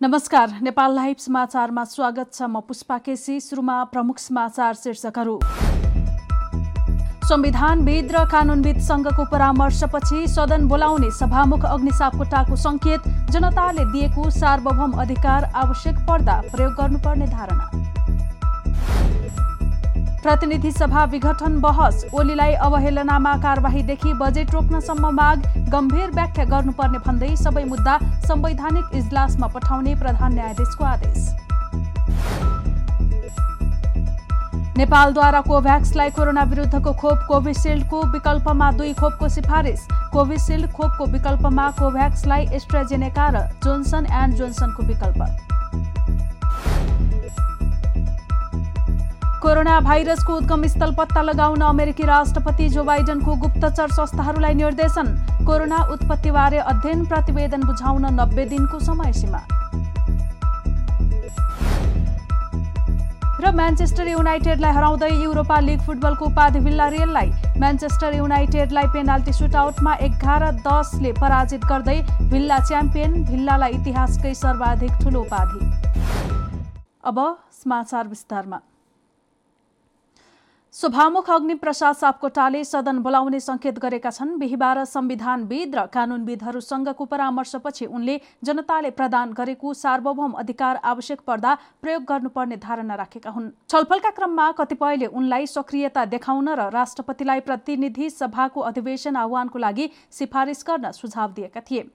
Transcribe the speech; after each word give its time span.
नमस्कार 0.00 0.50
नेपाल 0.62 0.94
लाइभ 0.94 1.16
समाचारमा 1.18 1.82
स्वागत 1.84 2.34
छ 2.34 2.42
म 2.42 2.60
पुष्पा 2.66 2.98
केसी 2.98 3.38
सुरुमा 3.40 3.82
प्रमुख 3.84 4.18
समाचार 4.18 4.74
शीर्षकहरू। 4.74 5.38
संविधानविद 7.26 8.12
र 8.14 8.24
कानुनविदसँगको 8.30 9.24
परामर्शपछि 9.32 10.26
सदन 10.28 10.68
बोलाउने 10.68 11.10
सभामुख 11.18 11.64
अग्निसाप 11.66 12.16
कोटाको 12.16 12.56
संकेत 12.56 13.08
जनताले 13.32 13.84
दिएको 13.92 14.30
सार्वभौम 14.30 14.92
अधिकार 15.02 15.50
आवश्यक 15.66 15.98
पर्दा 16.08 16.40
प्रयोग 16.54 16.72
गर्नुपर्ने 16.74 17.26
धारणा। 17.26 17.87
प्रतिनिधि 20.22 20.70
सभा 20.72 21.04
विघटन 21.04 21.58
बहस। 21.60 22.04
ओलीलाई 22.12 22.54
अवहेलनामा 22.66 23.36
कारवाहीदेखि 23.38 24.12
बजेट 24.14 24.54
रोक्नसम्म 24.54 25.10
माग। 25.14 25.42
गम्भीर 25.70 26.10
व्याख्या 26.10 26.44
गर्नुपर्ने 26.44 26.98
भन्दै 27.06 27.34
सबै 27.36 27.64
मुद्दा 27.64 27.98
संवैधानिक 28.26 28.96
इजलासमा 28.96 29.46
पठाउने 29.54 29.94
प्रधान 29.94 30.32
न्यायाधीशको 30.34 30.84
आदेश। 30.84 31.28
नेपालद्वारा 34.78 35.40
कोभ्याक्सलाई 35.42 36.10
कोरोना 36.10 36.42
विरुद्धको 36.50 36.92
खोप 36.94 37.18
कोभिसिल्डको 37.28 38.02
विकल्पमा 38.12 38.70
दुई 38.72 38.92
खोपको 38.94 39.28
सिफारिस। 39.28 39.86
कोभिसिल्ड 40.12 40.70
खोपको 40.72 41.04
विकल्पमा 41.12 41.70
कोभ्याक्सलाई 41.78 42.46
एस्ट्राजेनेका 42.54 43.28
र 43.28 43.46
जोन्सन 43.64 44.06
एन्ड 44.12 44.34
जोन्सनको 44.34 44.82
विकल्प। 44.82 45.57
कोरोना 49.42 49.78
भाइरसको 49.80 50.34
उद्गम 50.36 50.66
स्थल 50.66 50.94
पत्ता 50.94 51.22
लगाउन 51.22 51.60
अमेरिकी 51.62 52.02
राष्ट्रपति 52.04 52.68
जो 52.68 52.82
बाइडनको 52.84 53.34
गुप्तचर 53.42 53.88
संस्थाहरूलाई 53.90 54.54
निर्देशन 54.54 55.06
कोरोना 55.46 55.78
उत्पत्तिबारे 55.92 56.58
अध्ययन 56.72 57.04
प्रतिवेदन 57.06 57.62
बुझाउन 57.66 58.06
नब्बे 58.14 58.44
दिनको 58.46 58.78
समय 58.80 59.12
सीमा 59.12 59.40
र 63.40 63.50
म्यान्चेस्टर 63.54 64.08
युनाइटेडलाई 64.08 64.72
हराउँदै 64.74 65.10
युरोपा 65.14 65.58
लिग 65.60 65.80
फुटबलको 65.86 66.24
उपाधि 66.26 66.60
भिल्ला 66.60 66.88
रियललाई 66.90 67.30
म्यान्चेस्टर 67.58 68.14
युनाइटेडलाई 68.14 68.86
पेनाल्टी 68.94 69.32
सुटआउटमा 69.32 69.92
एघार 70.06 70.42
दसले 70.66 71.12
पराजित 71.20 71.64
गर्दै 71.70 72.00
भिल्ला 72.30 72.58
च्याम्पियन 72.68 73.22
भिल्लालाई 73.30 73.72
इतिहासकै 73.78 74.34
सर्वाधिक 74.34 74.92
ठूलो 75.04 75.20
उपाधि। 75.20 75.60
अब 77.04 77.18
समाचार 77.62 78.08
विस्तारमा। 78.08 78.58
सभामुख 80.74 81.30
अग्निप्रसाद 81.30 81.94
सापकोटाले 81.96 82.62
सदन 82.64 82.98
बोलाउने 82.98 83.38
संकेत 83.40 83.78
गरेका 83.78 84.10
छन्। 84.10 84.36
बिहिबार 84.38 84.84
संविधानविद 84.84 85.74
र 85.74 85.84
कानूनविदहरूसँगको 85.88 87.04
परामर्शपछि 87.04 87.86
उनले 87.88 88.20
जनताले 88.44 88.90
प्रदान 88.90 89.32
गरेको 89.32 89.72
सार्वभौम 89.74 90.32
अधिकार 90.38 90.76
आवश्यक 90.84 91.20
पर्दा 91.26 91.54
प्रयोग 91.82 92.02
गर्नुपर्ने 92.04 92.56
धारणा 92.58 92.94
राखेका 92.94 93.30
हुन्। 93.30 93.50
छलफलका 93.64 94.10
क्रममा 94.10 94.50
कतिपयले 94.52 95.06
उनलाई 95.08 95.46
सक्रियता 95.48 96.04
देखाउन 96.06 96.48
र 96.50 96.68
राष्ट्रपतिलाई 96.70 97.40
प्रतिनिधि 97.48 98.10
सभाको 98.12 98.60
अधिवेशन 98.62 99.16
आह्वानको 99.16 99.58
लागि 99.58 99.90
सिफारिस 100.12 100.64
गर्न 100.68 100.90
सुझाव 100.92 101.32
दिएका 101.32 101.60
थिए। 101.60 101.88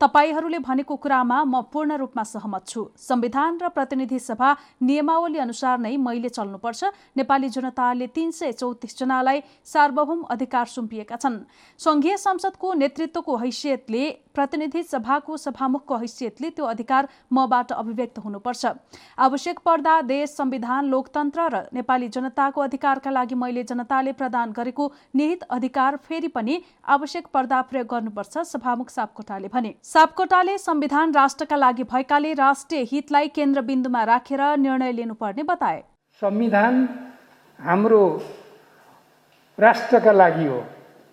तपाईँहरूले 0.00 0.58
भनेको 0.60 0.96
कुरामा 0.96 1.42
म 1.44 1.62
पूर्ण 1.66 1.96
रूपमा 1.98 2.22
सहमत 2.24 2.66
छु। 2.66 2.88
संविधान 2.96 3.58
र 3.58 3.68
प्रतिनिधि 3.70 4.18
सभा 4.20 4.56
नियमावली 4.82 5.38
अनुसार 5.38 5.78
नै 5.78 5.96
मैले 5.98 6.28
चल्नुपर्छ। 6.30 6.84
नेपाली 7.16 7.48
जनताले 7.50 8.06
तीन 8.20 8.30
सय 8.30 8.52
चौतिसजनालाई 8.52 9.42
सार्वभौम 9.66 10.22
अधिकार 10.30 10.66
सुम्पिएका 10.68 11.16
छन्। 11.16 11.38
संघीय 11.80 12.16
संसदको 12.18 12.72
नेतृत्वको 12.76 13.36
हैसियतले 13.36 14.08
प्रतिनिधि 14.34 14.82
सभाको 14.84 15.36
सभामुखको 15.38 15.96
हैसियतले 15.96 16.50
त्यो 16.50 16.64
अधिकार 16.66 17.08
मबाट 17.32 17.72
अभिव्यक्त 17.72 18.18
हुनुपर्छ। 18.18 18.66
आवश्यक 19.18 19.58
पर्दा 19.64 20.00
देश 20.04 20.30
संविधान 20.30 20.86
लोकतन्त्र 20.86 21.48
र 21.48 21.62
नेपाली 21.74 22.08
जनताको 22.10 22.60
अधिकारका 22.60 23.10
लागि 23.10 23.34
मैले 23.36 23.62
जनताले 23.64 24.12
प्रदान 24.12 24.52
गरेको 24.52 24.92
निहित 25.16 25.42
अधिकार 25.50 25.96
फेरि 26.04 26.28
पनि 26.28 26.60
आवश्यक 26.88 27.26
पर्दा 27.34 27.60
प्रयोग 27.62 27.86
गर्नुपर्छ 27.86 28.38
सभामुख 28.46 28.90
सापकोटाले 28.90 29.48
भने। 29.48 29.74
सापकोटाले 29.84 30.58
संविधान 30.60 31.12
राष्ट्रका 31.14 31.56
लागि 31.56 31.84
भएकाले 31.84 32.32
राष्ट्रिय 32.36 32.82
हितलाई 32.92 33.28
केन्द्रबिन्दुमा 33.30 34.04
राखेर 34.04 34.42
निर्णय 34.58 34.92
लिनुपर्ने 34.92 35.42
बताए। 35.44 35.82
संविधान 36.22 36.86
हाम्रो 37.60 38.02
राष्ट्रका 39.58 40.12
लागि 40.12 40.46
हो। 40.46 40.60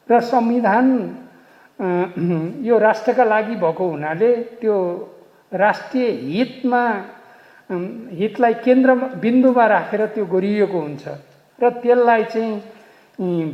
र 0.09 0.19
संविधान 0.23 0.87
यो 2.65 2.77
राष्ट्रका 2.79 3.23
लागि 3.23 3.55
भएको 3.55 3.89
हुनाले 3.89 4.31
त्यो 4.61 4.77
राष्ट्रिय 5.53 6.07
हितमा 6.09 6.83
हितलाई 8.19 8.53
केन्द्र 8.63 8.93
बिन्दुमा 9.21 9.65
राखेर 9.67 10.05
त्यो 10.15 10.25
गरिएको 10.25 10.79
हुन्छ। 10.79 11.07
र 11.59 11.69
त्यसलाई 11.83 12.23
चाहिँ 12.23 12.53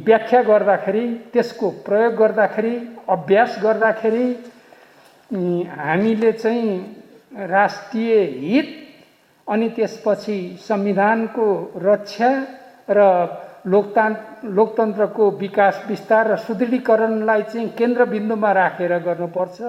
व्याख्या 0.06 0.42
गर्दाखेरि 0.44 1.06
त्यसको 1.34 1.70
प्रयोग 1.86 2.14
गर्दाखेरि 2.16 2.76
अभ्यास 3.10 3.58
गर्दाखेरि 3.64 4.26
हामीले 5.34 6.32
चाहिँ 6.32 6.72
राष्ट्रिय 7.50 8.14
हित 8.40 8.70
अनि 9.48 9.70
त्यसपछि 9.76 10.38
संविधानको 10.62 11.48
रक्षा 11.84 12.30
र 12.90 13.00
लोकतान् 13.66 14.16
लोकतन्त्रको 14.56 15.30
विकास 15.40 15.84
विस्तार 15.88 16.28
र 16.28 16.36
सुदृढीकरणलाई 16.38 17.42
चाहिँ 17.44 17.70
केन्द्रबिन्दुमा 17.80 18.52
राखेर 18.52 18.98
गर्नुपर्छ। 19.00 19.62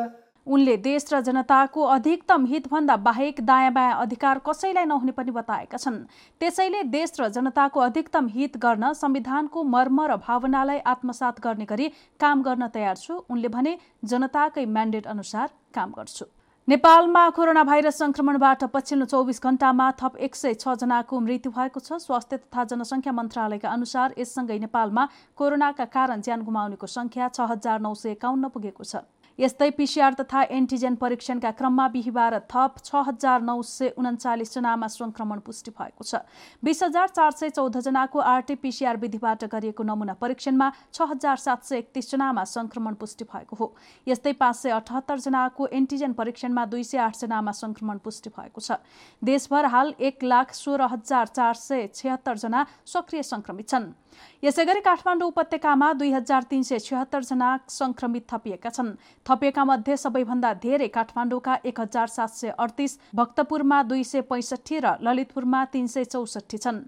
उनले 0.46 0.76
देश 0.76 1.06
र 1.12 1.20
जनताको 1.24 1.82
अधिकतम 1.88 2.44
हितभन्दा 2.46 2.96
बाहेक 3.00 3.40
दायाँ 3.40 3.72
बायाँ 3.72 4.00
अधिकार 4.02 4.40
कसैलाई 4.44 4.84
नहुने 4.84 5.12
पनि 5.16 5.30
बताएका 5.30 5.78
छन्। 5.78 5.96
त्यसैले 6.40 6.82
देश 6.92 7.12
र 7.20 7.28
जनताको 7.32 7.80
अधिकतम 7.80 8.26
हित 8.28 8.56
गर्न 8.60 8.92
संविधानको 8.92 9.62
मर्म 9.64 10.00
र 10.04 10.16
भावनालाई 10.20 10.78
आत्मसात 10.84 11.40
गर्ने 11.40 11.64
गरी 11.64 11.88
काम 12.20 12.42
गर्न 12.42 12.68
तयार 12.68 12.96
छु। 12.96 13.24
उनले 13.30 13.48
भने 13.48 13.78
जनताकै 14.04 14.64
म्यान्डेट 14.66 15.06
अनुसार 15.06 15.48
काम 15.74 15.92
गर्छु। 15.96 16.26
नेपालमा 16.68 17.22
कोरोना 17.30 17.62
भाइरस 17.64 17.98
संक्रमणबाट 17.98 18.62
पछिल्लो 18.72 19.06
चौबिस 19.06 19.42
घण्टामा 19.42 19.90
थप 20.00 20.16
एक 20.18 20.34
सय 20.34 20.54
छजनाको 20.54 21.18
मृत्यु 21.20 21.52
भएको 21.52 21.80
छ। 21.80 21.98
स्वास्थ्य 22.00 22.36
तथा 22.38 22.64
जनसङ्ख्या 22.72 23.12
मन्त्रालयका 23.12 23.68
अनुसार 23.68 24.14
यससँगै 24.18 24.58
नेपालमा 24.58 25.04
कोरोनाका 25.36 25.84
कारण 25.92 26.24
ज्यान 26.24 26.42
गुमाउनेको 26.42 26.86
संख्या 26.88 27.28
छ 27.28 27.48
हजार 27.50 27.80
नौ 27.80 27.92
सय 27.94 28.16
एकाउन्न 28.16 28.48
पुगेको 28.48 28.84
छ। 28.84 29.04
यस्तै 29.38 29.70
पिसिआर 29.70 30.14
तथा 30.14 30.42
एन्टिजेन 30.50 30.94
परीक्षणका 30.96 31.50
क्रममा 31.52 31.86
बिहिबार 31.90 32.38
थप 32.50 32.74
छ 32.80 33.02
हजार 33.06 33.40
नौ 33.42 33.56
सय 33.64 33.88
उन्चालिसजनामा 33.98 34.86
संक्रमण 34.88 35.38
पुष्टि 35.40 35.70
भएको 35.70 36.04
छ। 36.04 36.22
बिस 36.62 36.82
हजार 36.82 37.08
चार 37.10 37.30
सय 37.32 37.50
चौधजनाको 37.50 38.18
आरटीपीसीआर 38.32 38.96
विधिबाट 38.96 39.44
गरिएको 39.50 39.82
नमुना 39.84 40.14
परीक्षणमा 40.16 40.70
छ 40.92 41.08
हजार 41.10 41.36
सात 41.36 41.64
सय 41.64 41.78
एकतिसजनामा 41.78 42.44
संक्रमण 42.46 42.94
पुष्टि 42.94 43.24
भएको 43.26 43.56
हो। 43.56 43.74
यस्तै 44.06 44.32
पाँच 44.38 44.56
सय 44.56 44.70
अठहत्तरजनाको 44.70 45.66
एन्टिजेन 45.72 46.12
परीक्षणमा 46.14 46.64
दुई 46.66 46.84
सय 46.84 46.98
आठजनामा 47.00 47.52
संक्रमण 47.54 47.98
पुष्टि 48.06 48.30
भएको 48.30 48.60
छ। 48.60 48.78
देशभर 49.22 49.64
हाल 49.66 49.94
एक 50.00 50.24
लाख 50.24 50.54
सोह्र 50.54 50.88
हजार 50.94 51.26
चार 51.34 51.54
सय 51.58 51.88
छिहत्तरजना 51.94 52.66
सक्रिय 52.86 53.22
संक्रमित 53.24 53.68
छन्। 53.68 53.92
यसै 54.42 54.64
गरी 54.64 54.80
काठमाडौँ 54.80 55.28
उपत्यकामा 55.28 55.92
दुई 55.92 56.10
हजार 56.12 56.42
तीन 56.50 56.62
सय 56.62 56.78
छिहत्तरजना 56.80 57.50
संक्रमित 57.68 58.26
थपिएका 58.30 58.70
छन्। 58.70 58.94
थपिएका 59.26 59.64
मध्ये 59.64 59.96
सबैभन्दा 59.96 60.52
धेरै 60.62 60.88
काठमाडौँका 60.88 61.58
एक 61.64 61.80
हजार 61.80 62.08
सात 62.08 62.30
सय 62.30 62.54
अडतिस 62.56 62.98
भक्तपुरमा 63.14 63.82
दुई 63.84 64.04
सय 64.04 64.20
पैँसठी 64.24 64.78
र 64.78 64.96
ललितपुरमा 65.02 65.64
तीन 65.72 65.86
सय 65.86 66.04
चौसठी 66.06 66.58
छन्। 66.58 66.84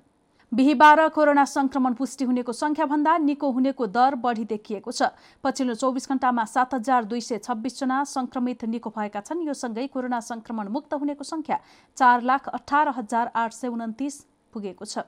बिहिबार 0.53 1.09
कोरोना 1.09 1.45
संक्रमण 1.45 1.95
पुष्टि 1.95 2.25
हुनेको 2.25 2.53
संख्याभन्दा 2.53 3.17
निको 3.19 3.51
हुनेको 3.51 3.87
दर 3.89 4.15
बढी 4.15 4.45
देखिएको 4.47 4.93
छ। 4.93 5.11
पछिल्लो 5.45 5.75
चौबिस 5.75 6.09
घण्टामा 6.09 6.45
सात 6.47 6.75
हजार 6.75 7.05
दुई 7.05 7.21
सय 7.21 7.39
छब्बिसजना 7.43 8.03
संक्रमित 8.07 8.65
निको 8.65 8.91
भएका 8.95 9.21
छन्। 9.21 9.43
यो 9.43 9.55
सँगै 9.55 9.87
कोरोना 9.91 10.21
संक्रमण 10.23 10.69
मुक्त 10.71 10.95
हुनेको 10.95 11.25
संख्या 11.25 11.59
चार 11.97 12.23
लाख 12.23 12.49
अठार 12.51 12.89
हजार 12.95 13.31
आठ 13.35 13.53
सय 13.53 13.69
उन्तिस 13.69 14.23
पुगेको 14.55 14.85
छ। 14.85 14.99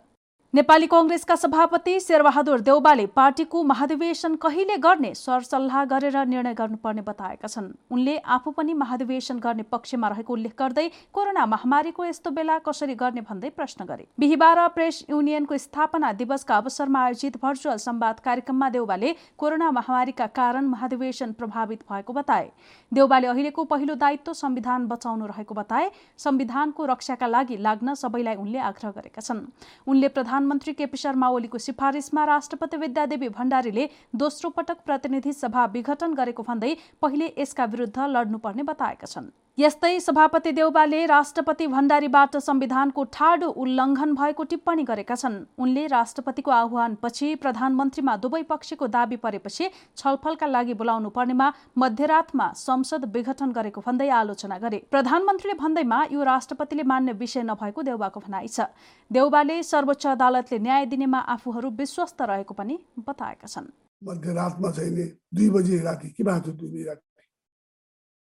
नेपाली 0.54 0.86
कङ्ग्रेसका 0.86 1.34
सभापति 1.36 1.98
शेरबहादुर 2.00 2.60
देउबाले 2.60 3.04
पार्टीको 3.16 3.62
महाधिवेशन 3.62 4.34
कहिले 4.36 4.76
गर्ने 4.78 5.12
सरसल्लाह 5.14 5.84
गरेर 5.84 6.16
निर्णय 6.26 6.54
गर्नुपर्ने 6.54 7.02
बताएका 7.02 7.48
छन्। 7.48 7.66
उनले 7.92 8.16
आफू 8.26 8.50
पनि 8.50 8.74
महाधिवेशन 8.74 9.38
गर्ने 9.38 9.62
पक्षमा 9.64 10.08
रहेको 10.08 10.32
उल्लेख 10.32 10.54
गर्दै 10.58 10.86
कोरोना 11.12 11.44
महामारीको 11.46 12.04
यस्तो 12.04 12.30
बेला 12.30 12.56
कसरी 12.60 12.94
गर्ने 12.94 13.20
भन्दै 13.28 13.50
प्रश्न 13.50 13.84
गरे। 13.84 14.06
बिहिबार 14.18 14.68
प्रेस 14.70 15.04
युनियनको 15.10 15.58
स्थापना 15.58 16.12
दिवसका 16.14 16.56
अवसरमा 16.56 17.04
आयोजित 17.04 17.36
भर्चुअल 17.44 17.76
संवाद 17.76 18.20
कार्यक्रममा 18.24 18.68
देउबाले 18.70 19.14
कोरोना 19.36 19.70
महामारीका 19.70 20.26
कारण 20.32 20.64
महाधिवेशन 20.68 21.32
प्रभावित 21.34 21.84
भएको 21.92 22.12
बताए। 22.14 22.50
देउबाले 22.92 23.26
अहिलेको 23.26 23.64
पहिलो 23.66 23.94
दायित्व 23.96 24.32
संविधान 24.32 24.88
बचाउनु 24.88 25.26
रहेको 25.26 25.54
बताए। 25.54 25.90
संविधानको 26.18 26.86
रक्षाका 26.86 27.26
लागि 27.28 27.56
लाग्न 27.60 27.94
सबैलाई 27.96 28.34
उनले 28.38 28.58
आग्रह 28.72 28.90
गरेका 28.96 29.20
छन्। 29.20 29.46
उनले 29.86 30.08
प्रधान 30.10 30.37
प्रधानमन्त्री 30.38 30.72
केपी 30.72 30.96
शर्मा 30.96 31.28
ओलीको 31.28 31.58
सिफारिसमा 31.58 32.24
राष्ट्रपति 32.24 32.76
विद्यादेवी 32.76 33.28
भण्डारीले 33.28 33.88
दोस्रो 34.14 34.50
पटक 34.54 34.86
प्रतिनिधि 34.86 35.32
सभा 35.34 35.64
विघटन 35.74 36.14
गरेको 36.14 36.42
भन्दै 36.44 36.70
पहिले 37.02 37.32
यसका 37.38 37.64
विरुद्ध 37.66 37.98
लड्नुपर्ने 38.14 38.62
बताएका 38.62 39.06
छन्। 39.08 39.30
यस्तै 39.58 39.98
सभापति 40.00 40.50
देउबाले 40.52 40.98
राष्ट्रपति 41.06 41.66
भण्डारीबाट 41.66 42.36
संविधानको 42.38 43.04
ठाडो 43.14 43.46
उल्लङ्घन 43.62 44.12
भएको 44.14 44.44
टिप्पणी 44.50 44.82
गरेका 44.90 45.14
छन्। 45.14 45.38
उनले 45.58 45.86
राष्ट्रपतिको 45.88 46.50
आह्वानपछि 46.50 47.34
प्रधानमन्त्रीमा 47.42 48.14
दुवै 48.16 48.42
पक्षको 48.50 48.86
दावी 48.86 49.16
परेपछि 49.16 49.68
छलफलका 49.96 50.46
लागि 50.46 50.74
बोलाउनु 50.78 51.10
पर्नेमा 51.10 51.50
मध्यरातमा 51.76 52.46
संसद 52.54 53.10
विघटन 53.10 53.50
गरेको 53.50 53.82
भन्दै 53.82 54.08
आलोचना 54.20 54.58
गरे। 54.58 54.78
प्रधानमन्त्रीले 54.94 55.58
भन्दैमा 55.58 55.98
यो 56.12 56.22
राष्ट्रपतिले 56.22 56.82
मान्ने 56.86 57.12
विषय 57.18 57.42
नभएको 57.50 57.82
देउबाको 57.82 58.20
भनाइ 58.20 58.48
छ। 58.48 58.70
देउबाले 59.10 59.62
सर्वोच्च 59.64 60.06
अदालतले 60.06 60.58
न्याय 60.60 60.86
दिनेमा 60.86 61.18
आफूहरू 61.34 61.74
विश्वस्त 61.74 62.22
रहेको 62.22 62.54
पनि 62.54 62.78
बताएका 63.10 63.46
छन्। 63.48 63.68
मध्यरातमा 64.02 64.70
चाहिँ 64.70 65.10
दुई 65.34 65.50
बजी 65.50 65.82
राति 65.82 66.14
के 66.14 66.22
भएको 66.22 66.50
दुई 66.52 66.70
बजी 66.70 66.84
राति 66.84 67.06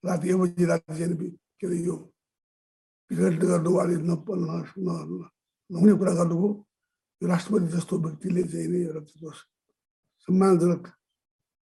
राति 0.05 0.29
एक 0.29 0.37
बजी 0.37 0.64
राति 0.64 0.94
चाहिँ 0.94 1.31
के 1.61 1.67
अरे 1.67 1.76
यो 1.79 1.97
टिकट 3.11 3.41
गर्नु 3.43 3.76
अलिक 3.76 4.00
नहुने 5.70 5.93
कुरा 5.94 6.12
गर्नुभयो 6.14 6.49
यो 7.23 7.29
राष्ट्रपति 7.29 7.67
जस्तो 7.69 7.99
व्यक्तिले 8.00 8.43
चाहिँ 8.44 8.69
नि 8.69 8.79
एउटा 8.82 9.31
सम्मानजनक 10.29 10.87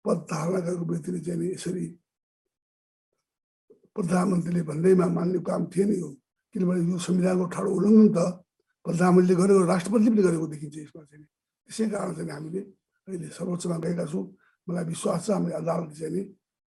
पद 0.05 0.19
धारणा 0.27 0.61
गरेको 0.61 0.85
व्यक्तिले 0.85 1.21
चाहिँ 1.21 1.41
नि 1.41 1.47
यसरी 1.49 1.87
प्रधानमन्त्रीले 3.97 4.63
भन्दैमा 4.65 5.07
मान्ने 5.09 5.39
काम 5.43 5.67
थिएन 5.73 5.91
यो 5.95 6.09
किनभने 6.55 6.81
यो 6.87 6.99
संविधानको 7.01 7.45
ठाडो 7.55 7.71
उल्लङ्घन 7.73 8.09
त 8.11 8.19
प्रधानमन्त्रीले 8.87 9.41
गरेको 9.41 9.65
राष्ट्रपतिले 9.67 10.23
गरेको 10.23 10.47
देखिन्छ 10.53 10.77
यसमा 10.79 11.03
चाहिँ 11.05 11.25
त्यसै 11.25 11.89
कारण 11.89 12.13
चाहिँ 12.15 12.31
हामीले 12.31 12.61
अहिले 13.09 13.29
सर्वोच्चमा 13.31 13.77
गएका 13.81 14.05
छौँ 14.07 14.25
मलाई 14.69 14.85
विश्वास 14.93 15.21
छ 15.25 15.31
हामीले 15.31 15.55
अदालत 15.57 15.91
चाहिँ 15.99 16.25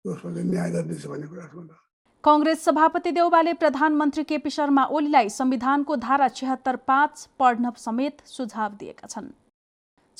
कुरा 0.04 1.46
कङ्ग्रेस 2.24 2.64
सभापति 2.64 3.10
देउबाले 3.12 3.52
प्रधानमन्त्री 3.54 4.24
केपी 4.24 4.50
शर्मा 4.50 4.84
ओलीलाई 4.84 5.28
संविधानको 5.28 5.96
धारा 5.96 6.28
छिहत्तर 6.28 6.76
पाँच 6.76 7.28
पढ्न 7.38 7.70
समेत 7.76 8.16
सुझाव 8.26 8.72
दिएका 8.72 9.06
छन्। 9.06 9.28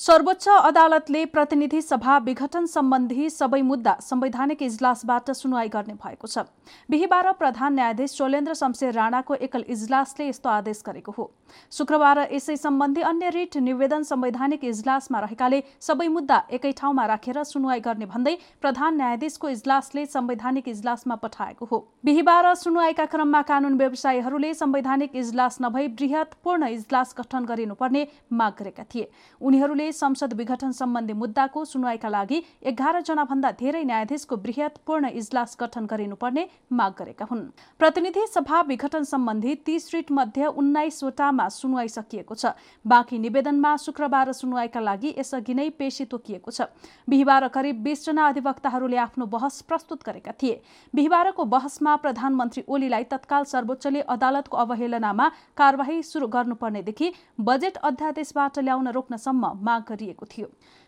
सर्वोच्च 0.01 0.49
अदालतले 0.49 1.25
प्रतिनिधि 1.27 1.81
सभा 1.83 2.17
विघटन 2.19 2.67
सम्बन्धी 2.67 3.29
सबै 3.31 3.61
मुद्दा 3.63 3.93
संवैधानिक 4.01 4.63
इजलासबाट 4.63 5.31
सुनवाई 5.33 5.69
गर्ने 5.69 5.95
भएको 5.95 6.27
छ। 6.27 6.45
बिहिबार 6.91 7.33
प्रधान 7.37 7.75
न्यायाधीश 7.75 8.15
चोलेन्द्र 8.17 8.55
शमशेर 8.55 8.95
राणाको 8.95 9.35
एकल 9.39 9.65
इजलासले 9.69 10.29
यस्तो 10.29 10.49
आदेश 10.49 10.81
गरेको 10.87 11.13
हो। 11.13 11.27
शुक्रबार 11.73 12.19
यसै 12.33 12.57
सम्बन्धी 12.57 13.03
अन्य 13.03 13.29
रिट 13.31 13.57
निवेदन 13.59 14.03
संवैधानिक 14.03 14.65
इजलासमा 14.65 15.21
रहेकाले 15.21 15.61
सबै 15.83 16.09
मुद्दा 16.09 16.41
एकै 16.51 16.73
ठाउँमा 16.81 17.05
राखेर 17.13 17.43
सुनवाई 17.45 17.81
गर्ने 17.81 18.07
भन्दै 18.07 18.35
प्रधान 18.63 18.97
न्यायाधीशको 18.97 19.49
इजलासले 19.51 20.07
संवैधानिक 20.07 20.69
इजलासमा 20.69 21.15
पठाएको 21.21 21.65
हो। 21.67 21.83
बिहिबार 22.05 22.55
सुनवाईका 22.55 23.05
क्रममा 23.13 23.43
कानून 23.53 23.77
व्यवसायीहरूले 23.77 24.55
संवैधानिक 24.55 25.17
इजलास 25.17 25.61
नभई 25.61 25.87
वृहत 26.01 26.35
पूर्ण 26.41 26.73
इजलास 26.79 27.15
गठन 27.21 27.53
गरिनुपर्ने 27.53 28.07
माग 28.33 28.53
गरेका 28.59 28.89
थिए। 28.89 29.11
उनीहरूले 29.41 29.89
संसद 29.93 30.33
विघटन 30.33 30.71
सम्बन्धी 30.73 31.13
मुद्दाको 31.15 31.65
सुनवाईका 31.65 32.09
लागि 32.09 32.43
एघार 32.63 33.01
जना 33.03 33.25
भन्दा 33.25 33.51
धेरै 33.59 33.83
न्यायाधीशको 33.85 34.37
वृहत 34.37 34.79
पूर्ण 34.87 35.09
इजलास 35.11 35.57
गठन 35.61 35.87
गरिनुपर्ने 35.87 36.47
माग 36.73 36.93
गरेका 36.99 37.27
हुन्। 37.31 37.45
प्रतिनिधि 37.81 38.27
सभा 38.29 38.61
विघटन 38.69 39.03
सम्बन्धी 39.05 39.55
तीस 39.67 39.91
रिट 39.95 40.13
मध्ये 40.13 40.47
उन्नाइसवटा 40.47 41.31
मामिलामा 41.31 41.49
सुनवाई 41.51 41.89
सकिएको 41.89 42.35
छ। 42.35 42.47
बाँकी 42.85 43.19
निवेदनमा 43.19 43.77
शुक्रबार 43.77 44.33
सुनवाईका 44.33 44.81
लागि 44.81 45.15
यसअघि 45.19 45.55
नै 45.55 45.69
पेशी 45.71 46.05
तोकिएको 46.05 46.51
छ। 46.51 46.69
बिहिबार 47.09 47.49
करिब 47.49 47.83
बीसजना 47.83 48.27
अधिवक्ताहरूले 48.29 48.97
आफ्नो 48.99 49.27
बहस 49.27 49.61
प्रस्तुत 49.63 50.05
गरेका 50.05 50.33
थिए। 50.33 50.61
बिहिबारको 50.95 51.45
बहसमा 51.47 51.97
प्रधानमन्त्री 51.97 52.63
ओलीलाई 52.69 53.05
तत्काल 53.11 53.45
सर्वोच्चले 53.45 54.01
अदालतको 54.11 54.57
अवहेलनामा 54.57 55.29
कार्यवाही 55.57 56.03
शुरू 56.03 56.27
गर्नुपर्नेदेखि 56.29 57.13
बजेट 57.41 57.77
अध्यादेशबाट 57.83 58.59
ल्याउन 58.61 58.89
रोक्नसम्म 58.91 59.53
माग 59.63 59.80
गरिएको 59.89 60.27
थियो। 60.27 60.47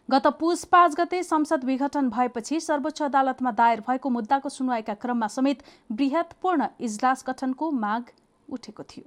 गत 0.08 0.26
पुस 0.40 0.64
पाँच 0.64 0.94
गते 0.94 1.22
संसद 1.22 1.64
विघटन 1.64 2.08
भएपछि 2.10 2.60
सर्वोच्च 2.60 3.02
अदालतमा 3.02 3.50
दायर 3.52 3.80
भएको 3.80 4.10
मुद्दाको 4.10 4.48
सुनवाईका 4.48 4.94
क्रममा 4.94 5.26
समेत 5.28 5.62
बृहत्पूर्ण 5.92 6.66
इजलास 6.80 7.24
गठनको 7.26 7.70
माग 7.70 8.10
उठेको 8.48 8.82
थियो। 8.82 9.04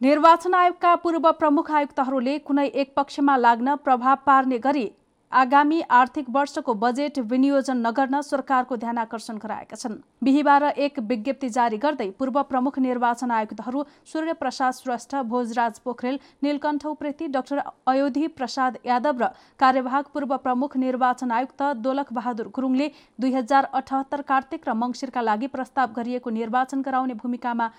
निर्वाचन 0.00 0.54
आयोगका 0.54 0.94
पूर्व 0.96 1.30
प्रमुख 1.32 1.70
आयुक्तहरूले 1.70 2.38
कुनै 2.40 2.66
एक 2.66 2.94
पक्षमा 2.96 3.36
लाग्न 3.36 3.76
प्रभाव 3.76 4.16
पार्ने 4.26 4.58
गरी 4.58 4.90
आगामी 5.32 5.80
आर्थिक 5.90 6.26
वर्षको 6.30 6.72
बजेट 6.74 7.18
विनियोजन 7.30 7.76
नगर्न 7.78 8.20
सरकारको 8.22 8.76
ध्यान 8.76 8.98
आकर्षण 8.98 9.36
गराएका 9.38 9.76
छन्। 9.76 9.94
बिहिबार 10.24 10.62
एक 10.78 10.98
विज्ञप्ति 11.02 11.48
जारी 11.48 11.76
गर्दै 11.78 12.08
पूर्व 12.18 12.42
प्रमुख 12.44 12.78
निर्वाचन 12.80 13.30
आयुक्तहरू 13.30 13.84
सूर्य 14.12 14.32
प्रसाद 14.34 14.74
श्रेष्ठ 14.74 15.14
भोजराज 15.30 15.78
पोखरेल 15.80 16.18
नीलकण्ठ 16.42 16.86
उप्रेती 16.86 17.26
डाक्टर 17.28 17.62
अयोधी 17.86 18.26
प्रसाद 18.32 18.78
यादव 18.86 19.22
र 19.22 19.28
कार्यवाहक 19.60 20.08
पूर्व 20.14 20.36
प्रमुख 20.38 20.76
निर्वाचन 20.78 21.30
आयुक्त 21.32 21.62
दोलख 21.80 22.12
बहादुर 22.12 22.48
गुरुङले 22.50 22.90
दुई 23.18 23.32
हजार 23.32 23.70
अठहत्तर 23.74 24.22
कार्तिक 24.26 24.68
र 24.68 24.74
मङ्सिरका 24.82 25.22
लागि 25.22 25.46
प्रस्ताव 25.54 25.94
गरिएको 25.94 26.30
निर्वाचन 26.32 26.82
गराउने 26.82 27.14
भूमिकामा 27.22 27.70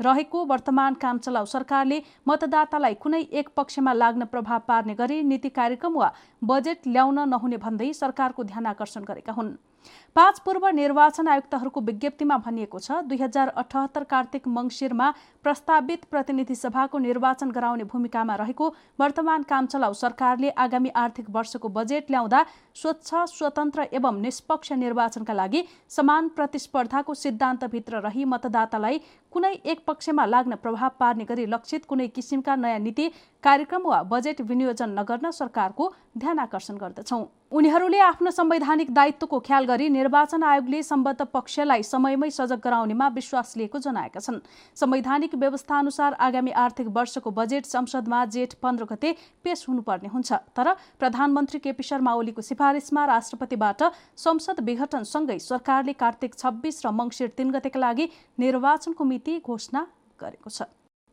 रहेको 0.00 0.44
वर्तमान 0.44 0.94
काम 0.94 1.18
चलाउ 1.18 1.44
सरकारले 1.46 2.02
मतदातालाई 2.28 2.94
कुनै 2.94 3.22
एक 3.32 3.48
पक्षमा 3.56 3.92
लाग्न 3.92 4.24
प्रभाव 4.24 4.60
पार्ने 4.68 4.94
गरी 4.94 5.22
नीति 5.22 5.48
कार्यक्रम 5.50 5.98
वा 5.98 6.12
बजेट 6.42 6.86
ल्याउन 6.88 7.18
नहुने 7.28 7.56
भन्दै 7.58 7.92
सरकारको 7.94 8.44
ध्यान 8.44 8.66
आकर्षण 8.66 9.04
गरेका 9.04 9.32
हुन्। 9.32 9.56
पाँच 10.16 10.38
पूर्व 10.44 10.66
निर्वाचन 10.74 11.28
आयुक्तहरूको 11.28 11.80
विज्ञप्तिमा 11.88 12.36
भनिएको 12.44 12.78
छ 12.80 13.00
दुई 13.08 13.18
हजार 13.18 13.48
अठहत्तर 13.56 14.04
कार्तिक 14.10 14.48
मङ्सिरमा 14.50 15.10
प्रस्तावित 15.44 16.04
प्रतिनिधि 16.10 16.54
सभाको 16.56 16.98
निर्वाचन 16.98 17.50
गराउने 17.50 17.84
भूमिकामा 17.92 18.34
रहेको 18.36 18.68
वर्तमान 19.00 19.42
काम 19.48 19.66
चलाउ 19.66 19.92
सरकारले 19.94 20.50
आगामी 20.64 20.90
आर्थिक 21.04 21.30
वर्षको 21.30 21.68
बजेट 21.78 22.10
ल्याउँदा 22.10 22.44
स्वच्छ 22.76 23.24
स्वतन्त्र 23.28 23.86
एवं 23.92 24.20
निष्पक्ष 24.22 24.72
निर्वाचनका 24.82 25.34
लागि 25.34 25.64
समान 25.96 26.28
प्रतिस्पर्धाको 26.36 27.14
सिद्धान्तभित्र 27.22 28.00
रही 28.08 28.24
मतदातालाई 28.34 29.00
कुनै 29.32 29.54
एक 29.66 29.84
पक्षमा 29.86 30.26
लाग्न 30.26 30.62
प्रभाव 30.62 31.00
पार्ने 31.00 31.24
गरी 31.24 31.46
लक्षित 31.48 31.84
कुनै 31.88 32.08
किसिमका 32.10 32.56
नयाँ 32.58 32.78
नीति 32.80 33.10
कार्यक्रम 33.44 33.88
वा 33.88 34.02
बजेट 34.12 34.40
विनियोजन 34.50 34.98
नगर्न 34.98 35.30
सरकारको 35.32 35.92
ध्यान 36.18 36.38
आकर्षण 36.38 36.76
गर्दछौ। 36.76 37.26
उनीहरूले 37.52 37.98
आफ्नो 37.98 38.30
संवैधानिक 38.30 38.90
दायित्वको 38.94 39.38
ख्याल 39.40 39.64
गरी 39.64 39.88
निर्वाचन 39.88 40.42
आयोगले 40.44 40.82
सम्बद्ध 40.82 41.24
पक्षलाई 41.32 41.82
समयमै 41.82 42.28
सजग 42.30 42.60
गराउनेमा 42.60 43.08
विश्वास 43.08 43.56
लिएको 43.56 43.78
जनाएका 43.78 44.20
छन्। 44.20 44.40
संवैधानिक 44.76 45.34
व्यवस्था 45.34 45.78
अनुसार 45.78 46.12
आगामी 46.20 46.50
आर्थिक 46.52 46.88
वर्षको 46.92 47.30
बजेट 47.32 47.66
संसदमा 47.66 48.24
जेठ 48.28 48.54
पन्ध्र 48.60 48.84
गते 48.84 49.14
पेश 49.44 49.64
हुनुपर्ने 49.68 50.08
हुन्छ। 50.08 50.32
तर 50.52 50.72
प्रधानमन्त्री 51.00 51.58
केपी 51.58 51.82
शर्मा 51.82 52.12
ओलीको 52.14 52.42
सिफारिसमा 52.44 53.04
राष्ट्रपतिबाट 53.06 53.82
संसद 54.18 54.60
विघटनसँगै 54.62 55.38
सरकारले 55.40 55.92
कार्तिक 55.96 56.34
छब्बिस 56.36 56.84
र 56.84 56.92
मङ्सिर 56.92 57.32
तीन 57.32 57.50
गतेका 57.56 57.80
लागि 57.80 58.08
निर्वाचनको 58.38 59.04
मिति 59.04 59.40
घोषणा 59.40 59.86
गरेको 60.20 60.50
छ। 60.50 60.68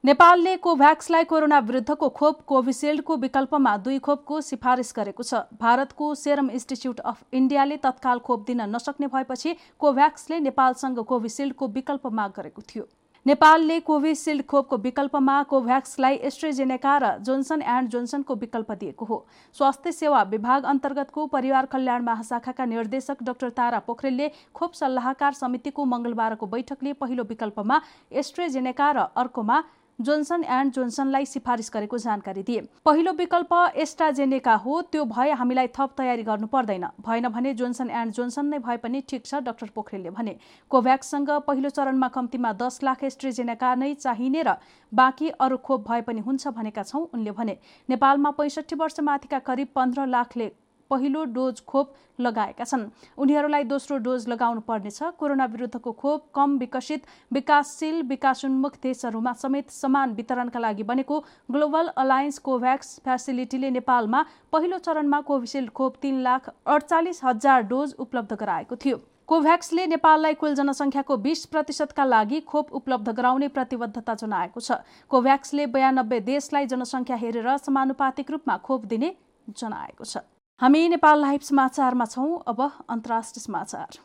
नेपालले 0.05 0.55
कोभ्याक्सलाई 0.57 1.23
कोरोना 1.23 1.59
विरुद्धको 1.59 2.07
खोप 2.09 2.41
कोभिसिल्डको 2.47 3.15
विकल्पमा 3.17 3.71
दुई 3.77 3.97
खोपको 3.99 4.39
सिफारिस 4.41 4.93
गरेको 4.95 5.23
छ। 5.23 5.39
भारतको 5.57 6.09
सेरम 6.15 6.49
इन्स्टिच्युट 6.51 6.99
अफ 7.01 7.23
इन्डियाले 7.33 7.77
तत्काल 7.85 8.19
खोप 8.27 8.43
दिन 8.47 8.61
नसक्ने 8.75 9.07
भएपछि 9.07 9.55
कोभ्याक्सले 9.79 10.39
नेपालसँग 10.39 10.99
कोभिसिल्डको 11.03 11.67
विकल्प 11.69 12.05
माग 12.11 12.31
गरेको 12.35 12.61
थियो। 12.63 12.83
नेपालले 13.25 13.79
कोभिसिल्ड 13.81 14.45
खोपको 14.45 14.77
विकल्पमा 14.79 15.37
कोभ्याक्सलाई 15.49 16.19
एस्ट्रेजेनेका 16.29 16.97
र 16.97 17.09
जोन्सन 17.25 17.61
एन्ड 17.67 17.89
जोन्सनको 17.89 18.35
विकल्प 18.35 18.71
दिएको 18.73 19.05
हो। 19.05 19.17
स्वास्थ्य 19.55 19.91
सेवा 19.93 20.21
विभाग 20.33 20.65
अन्तर्गतको 20.71 21.25
परिवार 21.29 21.65
कल्याण 21.71 22.03
महाशाखाका 22.03 22.65
निर्देशक 22.67 23.23
डाक्टर 23.23 23.49
तारा 23.57 23.79
पोखरेलले 23.89 24.29
खोप 24.53 24.73
सल्लाहकार 24.75 25.33
समितिको 25.35 25.85
मंगलबारको 25.87 26.51
बैठकले 26.53 26.93
पहिलो 27.01 27.23
विकल्पमा 27.25 27.81
एस्ट्रेजेनेका 28.13 28.91
र 28.91 29.07
अर्कोमा 29.23 29.57
जोन्सन 29.99 30.43
एन्ड 30.43 30.73
जोन्सनलाई 30.73 31.25
सिफारिस 31.25 31.69
गरेको 31.73 31.97
जानकारी 31.97 32.41
दिए। 32.43 32.61
पहिलो 32.85 33.11
विकल्प 33.13 33.53
एस्ट्राजेनेका 33.77 34.55
हो 34.57 34.81
त्यो 34.91 35.05
भए 35.05 35.31
हामीलाई 35.31 35.67
थप 35.69 35.93
तयारी 35.97 36.23
गर्नु 36.23 36.47
पर्दैन। 36.47 36.85
भएन 36.99 37.27
भने 37.29 37.53
जोन्सन 37.53 37.89
एन्ड 37.91 38.13
जोन्सन 38.13 38.45
नै 38.45 38.59
भए 38.59 38.77
पनि 38.77 39.01
ठिक 39.07 39.25
छ 39.25 39.39
डाक्टर 39.41 39.69
पोखरेलले 39.75 40.09
भने। 40.11 40.35
कोभ्याक्ससँग 40.71 41.29
पहिलो 41.47 41.69
चरणमा 41.69 42.07
कम्तीमा 42.09 42.51
दस 42.55 42.83
लाख 42.83 43.03
एस्ट्रेजेनेका 43.03 43.73
नै 43.75 43.93
चाहिने 43.95 44.43
र 44.43 44.57
बाँकी 44.91 45.29
अरू 45.39 45.57
खोप 45.63 45.87
भए 45.87 46.01
पनि 46.01 46.21
हुन्छ 46.21 46.47
भनेका 46.49 46.83
छौँ 46.83 47.07
उनले 47.13 47.31
भने। 47.31 47.57
नेपालमा 47.89 48.31
पैँसठी 48.35 48.75
वर्षमाथिका 48.75 49.39
करिब 49.47 49.67
पन्ध्र 49.75 50.05
लाखले 50.07 50.51
पहिलो 50.91 51.23
डोज 51.33 51.61
खोप 51.65 51.93
लगाएका 52.19 52.63
छन्। 52.63 52.83
उनीहरूलाई 53.17 53.63
दोस्रो 53.65 53.97
डोज 53.99 54.27
लगाउनु 54.27 54.61
पर्नेछ। 54.61 54.99
कोरोना 55.19 55.45
विरुद्धको 55.47 55.91
खोप 55.93 56.25
कम 56.35 56.57
विकसित 56.57 57.05
विकासशील 57.31 58.01
विकासोन्मुख 58.03 58.75
देशहरूमा 58.83 59.33
समेत 59.35 59.69
समान 59.71 60.13
वितरणका 60.13 60.59
लागि 60.59 60.83
बनेको 60.83 61.19
ग्लोबल 61.51 61.87
अलायन्स 61.97 62.39
कोभ्याक्स 62.39 62.99
फेसिलिटीले 63.05 63.69
नेपालमा 63.71 64.23
पहिलो 64.51 64.77
चरणमा 64.79 65.19
कोभिसिल्ड 65.21 65.69
खोप 65.71 65.97
तीन 66.01 66.21
लाख 66.21 66.49
अडचालिस 66.67 67.23
हजार 67.23 67.61
डोज 67.63 67.95
उपलब्ध 67.99 68.33
गराएको 68.35 68.75
थियो। 68.75 68.97
कोभ्याक्सले 69.27 69.85
नेपाललाई 69.87 70.33
कुल 70.37 70.53
जनसङ्ख्याको 70.55 71.17
बिस 71.17 71.45
प्रतिशतका 71.47 72.03
लागि 72.05 72.39
खोप 72.45 72.73
उपलब्ध 72.73 73.09
गराउने 73.11 73.47
प्रतिबद्धता 73.49 74.13
जनाएको 74.15 74.59
छ। 74.59 74.77
कोभ्याक्सले 75.11 75.65
बयानब्बे 75.67 76.19
देशलाई 76.21 76.65
जनसङ्ख्या 76.67 77.17
हेरेर 77.17 77.57
समानुपातिक 77.57 78.31
रूपमा 78.31 78.57
खोप 78.61 78.85
दिने 78.85 79.13
जनाएको 79.47 80.05
छ। 80.05 80.17
हामी 80.59 80.87
नेपाल 80.89 81.19
लाइभ 81.21 81.41
समाचारमा 81.41 82.05
छौँ। 82.05 82.43
अब 82.47 82.61
अन्तर्राष्ट्रिय 82.89 83.41
समाचार। 83.41 83.97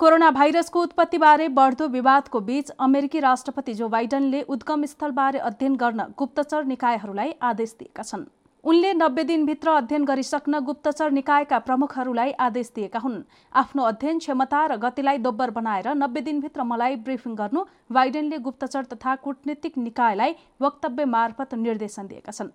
कोरोना 0.00 0.30
भाइरसको 0.30 0.82
उत्पत्तिबारे 0.82 1.48
बढ्दो 1.50 1.88
विवादको 1.90 2.40
बीच 2.42 2.70
अमेरिकी 2.80 3.20
राष्ट्रपति 3.20 3.74
जो 3.74 3.88
बाइडनले 3.90 4.42
उद्गम 4.48 4.86
स्थलबारे 4.86 5.38
अध्ययन 5.40 5.76
गर्न 5.76 6.06
गुप्तचर 6.18 6.64
निकायहरूलाई 6.66 7.34
आदेश 7.44 7.76
दिएका 7.78 8.02
छन्। 8.04 8.24
उनले 8.64 8.92
नब्बे 8.92 9.22
दिनभित्र 9.24 9.70
अध्ययन 9.70 10.04
गरिसक्न 10.04 10.58
गुप्तचर 10.60 11.10
निकायका 11.10 11.58
प्रमुखहरूलाई 11.58 12.32
आदेश 12.38 12.70
दिएका 12.74 12.98
हुन्। 12.98 13.16
आफ्नो 13.52 13.82
अध्ययन 13.82 14.18
क्षमता 14.18 14.64
र 14.66 14.76
गतिलाई 14.76 15.18
दोब्बर 15.18 15.50
बनाएर 15.50 15.88
नब्बे 15.96 16.20
दिनभित्र 16.20 16.62
मलाई 16.62 16.96
ब्रिफिङ 17.00 17.34
गर्नु 17.34 17.64
बाइडेनले 17.90 18.38
गुप्तचर 18.38 18.84
तथा 18.92 19.14
कूटनीतिक 19.24 19.78
निकायलाई 19.78 20.34
वक्तव्य 20.60 21.04
मार्फत 21.06 21.54
निर्देशन 21.56 22.06
दिएका 22.06 22.32
छन्। 22.32 22.52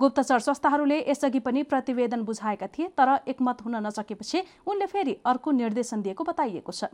गुप्तचर 0.00 0.38
संस्थाहरूले 0.40 0.98
यसअघि 1.08 1.38
पनि 1.40 1.62
प्रतिवेदन 1.64 2.22
बुझाएका 2.24 2.66
थिए 2.68 2.88
तर 2.96 3.08
एकमत 3.28 3.62
हुन 3.64 3.76
नसकेपछि 3.86 4.42
उनले 4.66 4.86
फेरि 4.86 5.16
अर्को 5.24 5.50
निर्देशन 5.52 6.02
दिएको 6.02 6.24
बताइएको 6.24 6.72
छ। 6.72 6.84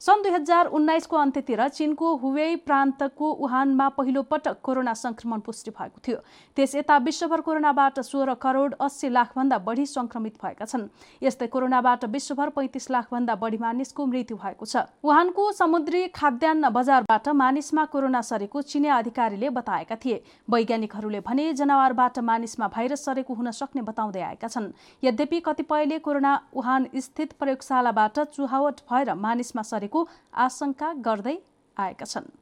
सन् 0.00 0.22
दुई 0.22 0.32
हजार 0.32 0.66
उन्नाइसको 0.68 1.16
अन्त्यतिर 1.16 1.68
चीनको 1.68 2.14
हुवे 2.16 2.46
प्रान्तको 2.66 3.32
वुहानमा 3.40 3.88
पहिलो 3.96 4.22
पटक 4.22 4.60
कोरोना 4.62 4.94
संक्रमण 4.96 5.40
पुष्टि 5.40 5.70
भएको 5.70 6.00
थियो। 6.00 6.18
त्यस 6.56 6.74
यता 6.76 6.96
विश्वभर 6.98 7.40
कोरोनाबाट 7.40 8.00
सोह्र 8.02 8.34
करोड 8.36 8.74
अस्सी 8.80 9.08
लाखभन्दा 9.08 9.58
बढी 9.58 9.86
संक्रमित 9.86 10.34
भएका 10.42 10.64
छन्। 10.64 10.88
यस्तै 11.22 11.46
कोरोनाबाट 11.46 12.04
विश्वभर 12.06 12.48
पैँतिस 12.50 12.90
लाखभन्दा 12.90 13.34
बढी 13.36 13.58
मानिसको 13.58 14.06
मृत्यु 14.06 14.36
भएको 14.36 14.66
छ। 14.66 14.76
वुहानको 15.04 15.52
समुद्री 15.52 16.06
खाद्यान्न 16.08 16.68
बजारबाट 16.70 17.28
मानिसमा 17.36 17.84
कोरोना 17.86 18.20
सरेको 18.22 18.62
चिनिया 18.62 18.96
अधिकारीले 18.96 19.50
बताएका 19.50 19.96
थिए। 19.96 20.22
वैज्ञानिकहरूले 20.50 21.20
भने 21.20 21.52
जनावरबाट 21.52 22.18
मानिसमा 22.26 22.68
भाइरस 22.68 23.04
सरेको 23.04 23.34
हुन 23.34 23.50
सक्ने 23.52 23.82
बताउँदै 23.82 24.22
आएका 24.22 24.48
छन्। 24.48 24.72
यद्यपि 25.02 25.40
कतिपयले 25.40 25.98
कोरोना 25.98 26.32
वुहान 26.54 26.88
स्थित 26.98 27.32
प्रयोगशालाबाट 27.38 28.18
चुहावट 28.30 28.80
भएर 28.90 29.14
मानिसमा 29.16 29.62
सरेको 29.64 30.08
आशंका 30.46 30.92
गर्दै 31.02 31.36
आएका 31.76 32.06
छन्। 32.06 32.32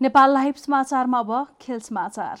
नेपाल 0.00 0.34
लाइभ 0.34 0.54
समाचारमा 0.56 1.18
अब 1.18 1.46
खेल 1.60 1.80
समाचार। 1.82 2.36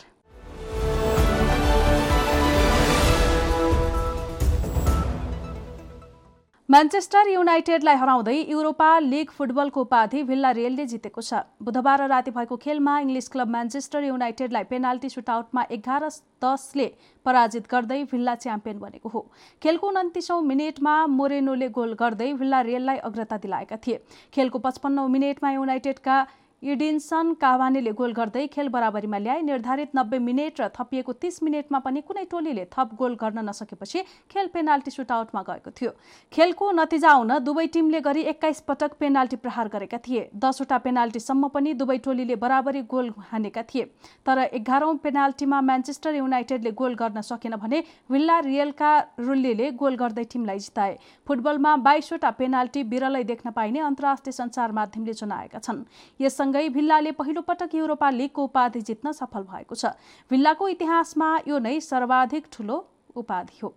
म्यान्चेस्टर 6.74 7.28
युनाइटेडलाई 7.28 7.96
हराउँदै 7.96 8.34
युरोपा 8.50 8.88
लिग 9.00 9.30
फुटबलको 9.30 9.80
उपाधि 9.80 10.22
भिल्ला 10.26 10.50
रियलले 10.58 10.86
जितेको 10.92 11.22
छ। 11.22 11.42
बुधबार 11.62 12.02
राति 12.10 12.30
भएको 12.34 12.56
खेलमा 12.58 12.94
इङ्ग्लिस 13.00 13.28
क्लब 13.30 13.48
म्यान्चेस्टर 13.48 14.02
युनाइटेडलाई 14.04 14.64
पेनाल्टी 14.66 15.08
सुटआउटमा 15.08 15.62
एघार 15.70 16.08
दसले 16.42 16.86
पराजित 17.26 17.70
गर्दै 17.70 18.02
भिल्ला 18.10 18.34
च्याम्पियन 18.42 18.78
बनेको 18.80 19.08
हो। 19.08 19.22
खेलको 19.62 19.88
उन्तिसौँ 19.88 20.40
मिनटमा 20.42 20.94
मोरेनोले 21.14 21.68
गोल 21.70 21.94
गर्दै 21.94 22.32
भिल्ला 22.34 22.60
रियललाई 22.66 22.98
अग्रता 23.06 23.36
दिलाएका 23.38 23.76
थिए। 23.78 24.00
खेलको 24.34 24.58
पचपन्नौ 24.66 25.06
मिनटमा 25.08 25.52
युनाइटेडका 25.52 26.16
इडिन्सन 26.64 27.32
कावानीले 27.40 27.90
गोल 27.92 28.12
गर्दै 28.16 28.46
खेल 28.48 28.68
बराबरीमा 28.72 29.18
ल्याए 29.18 29.40
निर्धारित 29.44 29.90
नब्बे 29.96 30.18
मिनट 30.18 30.60
र 30.60 30.68
थपिएको 30.72 31.12
तीस 31.22 31.42
मिनटमा 31.44 31.78
पनि 31.78 32.00
कुनै 32.02 32.24
टोलीले 32.30 32.64
थप 32.72 32.94
गोल 32.96 33.14
गर्न 33.20 33.44
नसकेपछि 33.44 34.00
खेल 34.32 34.46
पेनाल्टी 34.48 34.90
सुटआउटमा 34.90 35.42
गएको 35.44 35.70
थियो। 35.70 35.90
खेलको 36.32 36.70
नतिजा 36.72 37.10
आउन 37.10 37.32
दुवै 37.44 37.66
टिमले 37.68 38.00
गरी 38.00 38.22
एक्काइस 38.32 38.60
पटक 38.64 38.96
पेनाल्टी 38.96 39.36
प्रहार 39.36 39.68
गरेका 39.68 39.98
थिए। 40.00 40.22
दसवटा 40.34 40.78
पेनाल्टीसम्म 40.86 41.48
पनि 41.52 41.74
दुवै 41.74 41.98
टोलीले 42.00 42.36
बराबरी 42.36 42.82
गोल 42.88 43.12
हानेका 43.28 43.62
थिए। 43.68 43.84
तर 44.24 44.38
एघारौँ 44.54 44.94
पेनाल्टीमा 45.04 45.60
म्यान्चेस्टर 45.62 46.14
युनाइटेडले 46.14 46.70
गोल 46.72 46.94
गर्न 46.96 47.20
सकेन 47.22 47.56
भने 47.60 47.82
विल्ला 48.10 48.38
रियलका 48.40 48.94
रुल्लीले 49.20 49.70
गोल 49.76 49.96
गर्दै 49.96 50.24
टिमलाई 50.32 50.58
जिताए। 50.60 50.96
फुटबलमा 51.28 51.76
बाइसवटा 51.84 52.30
पेनाल्टी 52.40 52.82
बिरलै 52.88 53.22
देख्न 53.26 53.50
पाइने 53.52 53.80
अन्तर्राष्ट्रिय 53.82 54.32
सञ्चार 54.32 54.72
माध्यमले 54.72 55.12
जनाएका 55.14 55.58
छन्। 55.60 55.84
यससँग 56.20 56.52
सँगै 56.54 56.68
भिल्लाले 56.70 57.10
पहिलो 57.18 57.40
पटक 57.42 57.74
युरोपा 57.74 58.08
लिगको 58.14 58.42
उपाधि 58.44 58.80
जित्न 58.86 59.12
सफल 59.12 59.42
भएको 59.42 59.74
छ। 59.74 59.90
भिल्लाको 60.30 60.68
इतिहासमा 60.68 61.28
यो 61.48 61.58
नै 61.58 61.80
सर्वाधिक 61.82 62.44
ठुलो 62.46 62.76
उपाधि 63.16 63.58
हो। 63.58 63.74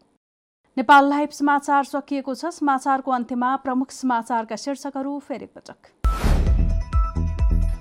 नेपाल 0.78 1.10
लाइभ 1.10 1.30
समाचार 1.34 1.84
सकिएको 1.90 2.36
छ। 2.36 2.54
समाचारको 2.54 3.12
अन्त्यमा 3.12 3.56
प्रमुख 3.66 3.92
समाचारका 3.92 4.56
शीर्षकहरू 4.56 5.18
फेरि 5.26 5.48
पटक। 5.48 5.80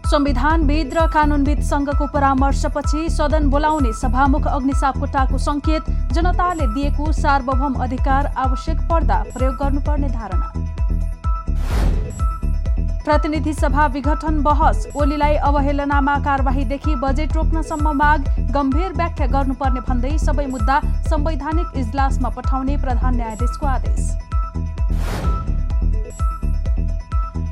संविधानविद 0.09 0.95
र 0.95 1.07
कानुनविद 1.13 1.61
संघको 1.69 2.07
परामर्शपछि 2.15 3.09
सदन 3.13 3.51
बोलाउने 3.53 3.93
सभामुख 4.01 4.49
अग्नि 4.49 4.81
सापकोटाको 4.81 5.39
संकेत 5.45 5.93
जनताले 6.17 6.73
दिएको 6.73 7.13
सार्वभौम 7.13 7.75
अधिकार 7.85 8.33
आवश्यक 8.39 8.89
पर्दा 8.89 9.23
प्रयोग 9.29 9.55
गर्नुपर्ने 9.61 10.09
धारणा। 10.09 10.49
प्रतिनिधि 13.07 13.53
सभा 13.55 13.87
विघटन 13.95 14.43
बहस 14.43 14.87
ओलीलाई 14.99 15.35
अवहेलनामा 15.49 16.15
कारवाहीदेखि 16.21 16.95
बजेट 17.03 17.37
रोक्नसम्म 17.37 17.91
माग 17.97 18.25
गम्भीर 18.55 18.93
व्याख्या 18.93 19.27
गर्नुपर्ने 19.35 19.81
भन्दै 19.89 20.11
सबै 20.19 20.47
मुद्दा 20.47 20.81
संवैधानिक 21.07 21.79
इजलासमा 21.79 22.29
पठाउने 22.37 22.77
प्रधान 22.79 23.15
न्यायाधीशको 23.17 23.67
आदेश। 23.67 24.11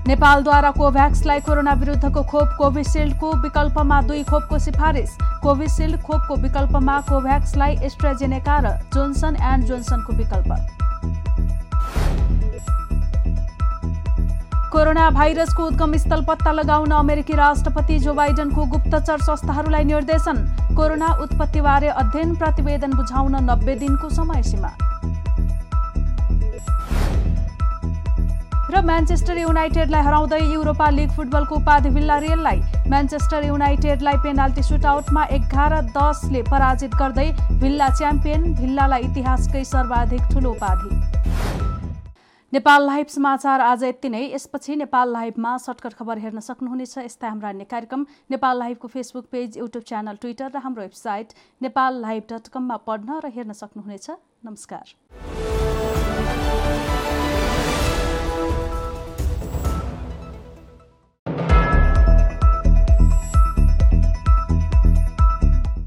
नेपालद्वारा 0.08 0.70
कोभ्याक्सलाई 0.75 1.40
कोरोना 1.40 1.73
विरुद्धको 1.80 2.23
खोप 2.30 2.49
कोभिसिल्डको 2.58 3.32
विकल्पमा 3.42 4.00
दुई 4.08 4.23
खोपको 4.30 4.58
सिफारिस। 4.58 5.16
कोभिसिल्ड 5.42 6.02
खोपको 6.02 6.34
विकल्पमा 6.42 7.00
कोभ्याक्सलाई 7.11 7.78
एस्ट्राजेनेका 7.87 8.58
र 8.58 8.78
जोन्सन 8.94 9.37
एन्ड 9.42 9.64
जोन्सनको 9.66 10.12
विकल्प। 10.14 10.84
कोरोना 14.75 15.09
भाइरसको 15.11 15.64
उद्गम 15.64 15.93
स्थल 15.97 16.23
पत्ता 16.26 16.52
लगाउन 16.52 16.90
अमेरिकी 16.93 17.35
राष्ट्रपति 17.37 17.99
जो 17.99 18.12
बाइडनको 18.14 18.64
गुप्तचर 18.71 19.19
संस्थाहरूलाई 19.21 19.85
निर्देशन 19.85 20.38
कोरोना 20.76 21.11
उत्पत्तिबारे 21.23 21.88
अध्ययन 21.90 22.35
प्रतिवेदन 22.37 22.93
बुझाउन 22.93 23.37
नब्बे 23.50 23.75
दिनको 23.76 24.09
समय 24.11 24.43
सीमा 24.43 24.71
र 28.71 28.81
म्यान्चेस्टर 28.83 29.38
युनाइटेडलाई 29.38 30.02
हराउँदै 30.02 30.40
युरोपा 30.45 30.88
लिग 30.90 31.11
फुटबलको 31.16 31.57
उपाधि 31.57 31.90
भिल्ला 31.95 32.19
रियललाई 32.21 32.61
म्यान्चेस्टर 32.88 33.45
युनाइटेडलाई 33.47 34.16
पेनाल्टी 34.25 34.62
सुटआउटमा 34.62 35.25
एघार 35.38 35.81
दसले 35.95 36.43
पराजित 36.50 36.95
गर्दै 37.02 37.31
भिल्ला 37.62 37.88
च्याम्पियन 37.95 38.52
भिल्लालाई 38.54 39.02
इतिहासकै 39.02 39.64
सर्वाधिक 39.64 40.23
ठूलो 40.33 40.50
उपाधि। 40.50 40.90
नेपाल 42.54 42.84
लाइभ 42.87 43.06
समाचार 43.06 43.61
आज 43.61 43.82
यति 43.84 44.08
नै। 44.08 44.20
यसपछि 44.25 44.75
नेपाल 44.76 45.12
लाइभमा 45.12 45.56
सर्टकट 45.58 45.92
खबर 45.92 46.18
हेर्न 46.18 46.40
सक्नुहुनेछ। 46.40 46.99
यस्ता 46.99 47.28
हाम्रा 47.28 47.49
अन्य 47.49 47.64
कार्यक्रम 47.66 48.06
Nepal 48.30 48.58
लाइभको 48.58 48.88
Facebook 48.88 49.26
page 49.32 49.58
YouTube 49.58 49.84
channel 49.84 50.16
Twitter 50.23 50.50
र 50.54 50.62
हाम्रो 50.62 50.82
वेबसाइट 50.82 51.34
नेपाल 51.62 52.00
लाइभ 52.02 52.23
डट 52.30 52.49
कममा 52.54 52.76
पढ्न 52.87 53.18
र 53.25 53.32
हेर्न 53.34 53.52
सक्नुहुनेछ। 53.54 54.06
नमस्कार। 54.46 54.87